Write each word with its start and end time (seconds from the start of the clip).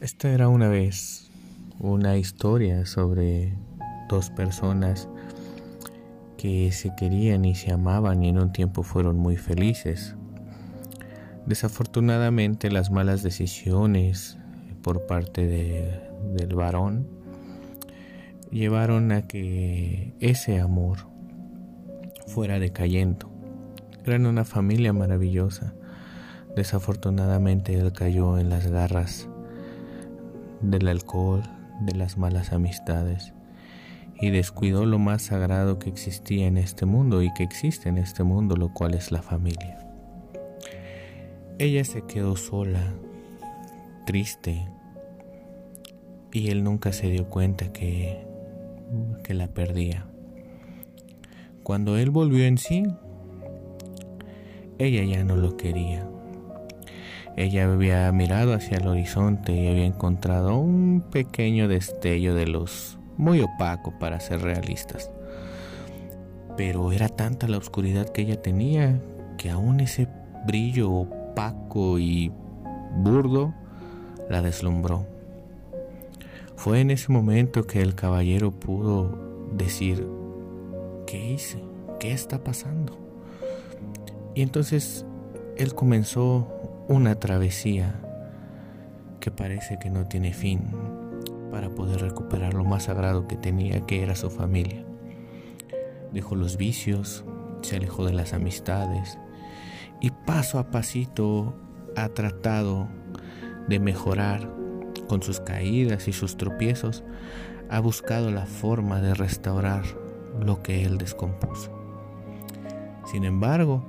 Esta 0.00 0.30
era 0.30 0.48
una 0.48 0.68
vez 0.68 1.28
una 1.80 2.18
historia 2.18 2.86
sobre 2.86 3.52
dos 4.08 4.30
personas 4.30 5.08
que 6.36 6.70
se 6.70 6.94
querían 6.94 7.44
y 7.44 7.56
se 7.56 7.72
amaban 7.72 8.22
y 8.22 8.28
en 8.28 8.38
un 8.38 8.52
tiempo 8.52 8.84
fueron 8.84 9.16
muy 9.16 9.36
felices. 9.36 10.14
Desafortunadamente 11.46 12.70
las 12.70 12.92
malas 12.92 13.24
decisiones 13.24 14.38
por 14.82 15.04
parte 15.06 15.48
del 15.48 16.54
varón 16.54 17.08
llevaron 18.52 19.10
a 19.10 19.26
que 19.26 20.14
ese 20.20 20.60
amor 20.60 20.98
fuera 22.28 22.60
decayendo. 22.60 23.32
Eran 24.04 24.26
una 24.26 24.44
familia 24.44 24.92
maravillosa. 24.92 25.74
Desafortunadamente 26.54 27.74
él 27.74 27.92
cayó 27.92 28.38
en 28.38 28.48
las 28.48 28.68
garras 28.68 29.28
del 30.60 30.88
alcohol, 30.88 31.42
de 31.80 31.94
las 31.94 32.16
malas 32.18 32.52
amistades 32.52 33.32
y 34.20 34.30
descuidó 34.30 34.84
lo 34.84 34.98
más 34.98 35.22
sagrado 35.22 35.78
que 35.78 35.88
existía 35.88 36.46
en 36.46 36.58
este 36.58 36.86
mundo 36.86 37.22
y 37.22 37.32
que 37.34 37.44
existe 37.44 37.88
en 37.88 37.98
este 37.98 38.24
mundo, 38.24 38.56
lo 38.56 38.72
cual 38.72 38.94
es 38.94 39.12
la 39.12 39.22
familia. 39.22 39.78
Ella 41.58 41.84
se 41.84 42.02
quedó 42.02 42.36
sola, 42.36 42.94
triste, 44.06 44.68
y 46.32 46.50
él 46.50 46.64
nunca 46.64 46.92
se 46.92 47.08
dio 47.08 47.28
cuenta 47.28 47.72
que, 47.72 48.26
que 49.22 49.34
la 49.34 49.48
perdía. 49.48 50.06
Cuando 51.62 51.96
él 51.96 52.10
volvió 52.10 52.44
en 52.44 52.58
sí, 52.58 52.84
ella 54.78 55.04
ya 55.04 55.24
no 55.24 55.36
lo 55.36 55.56
quería. 55.56 56.08
Ella 57.36 57.70
había 57.70 58.10
mirado 58.12 58.54
hacia 58.54 58.78
el 58.78 58.88
horizonte 58.88 59.52
y 59.52 59.68
había 59.68 59.86
encontrado 59.86 60.58
un 60.58 61.04
pequeño 61.10 61.68
destello 61.68 62.34
de 62.34 62.46
luz, 62.46 62.98
muy 63.16 63.40
opaco 63.40 63.92
para 63.98 64.20
ser 64.20 64.42
realistas. 64.42 65.10
Pero 66.56 66.90
era 66.92 67.08
tanta 67.08 67.46
la 67.46 67.58
oscuridad 67.58 68.08
que 68.08 68.22
ella 68.22 68.42
tenía 68.42 69.00
que 69.36 69.50
aún 69.50 69.80
ese 69.80 70.08
brillo 70.46 70.90
opaco 70.90 71.98
y 71.98 72.32
burdo 72.96 73.54
la 74.28 74.42
deslumbró. 74.42 75.06
Fue 76.56 76.80
en 76.80 76.90
ese 76.90 77.12
momento 77.12 77.64
que 77.68 77.80
el 77.80 77.94
caballero 77.94 78.50
pudo 78.50 79.16
decir, 79.52 80.06
¿qué 81.06 81.32
hice? 81.32 81.62
¿Qué 82.00 82.12
está 82.12 82.42
pasando? 82.42 82.98
Y 84.34 84.42
entonces 84.42 85.06
él 85.56 85.74
comenzó 85.74 86.57
una 86.88 87.16
travesía 87.16 87.94
que 89.20 89.30
parece 89.30 89.78
que 89.78 89.90
no 89.90 90.06
tiene 90.06 90.32
fin 90.32 90.70
para 91.50 91.68
poder 91.68 92.00
recuperar 92.00 92.54
lo 92.54 92.64
más 92.64 92.84
sagrado 92.84 93.28
que 93.28 93.36
tenía, 93.36 93.84
que 93.84 94.02
era 94.02 94.14
su 94.14 94.30
familia. 94.30 94.84
Dejó 96.12 96.34
los 96.34 96.56
vicios, 96.56 97.24
se 97.60 97.76
alejó 97.76 98.06
de 98.06 98.14
las 98.14 98.32
amistades 98.32 99.18
y 100.00 100.10
paso 100.10 100.58
a 100.58 100.70
pasito 100.70 101.54
ha 101.94 102.08
tratado 102.08 102.88
de 103.68 103.80
mejorar 103.80 104.50
con 105.08 105.22
sus 105.22 105.40
caídas 105.40 106.08
y 106.08 106.14
sus 106.14 106.38
tropiezos, 106.38 107.04
ha 107.68 107.80
buscado 107.80 108.30
la 108.30 108.46
forma 108.46 109.00
de 109.02 109.12
restaurar 109.12 109.82
lo 110.40 110.62
que 110.62 110.84
él 110.84 110.96
descompuso. 110.96 111.70
Sin 113.04 113.24
embargo, 113.24 113.84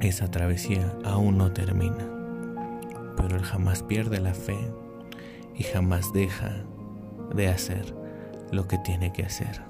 esa 0.00 0.30
travesía 0.30 0.94
aún 1.04 1.38
no 1.38 1.52
termina, 1.52 2.08
pero 3.16 3.36
él 3.36 3.42
jamás 3.42 3.82
pierde 3.82 4.20
la 4.20 4.34
fe 4.34 4.58
y 5.56 5.64
jamás 5.64 6.12
deja 6.12 6.64
de 7.34 7.48
hacer 7.48 7.94
lo 8.52 8.68
que 8.68 8.78
tiene 8.78 9.12
que 9.12 9.24
hacer. 9.24 9.60